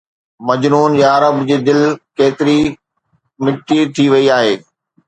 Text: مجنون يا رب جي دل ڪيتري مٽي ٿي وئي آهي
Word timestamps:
مجنون 0.47 0.91
يا 1.03 1.13
رب 1.23 1.37
جي 1.49 1.57
دل 1.67 1.79
ڪيتري 2.17 2.59
مٽي 3.43 3.79
ٿي 3.95 4.05
وئي 4.13 4.25
آهي 4.37 4.53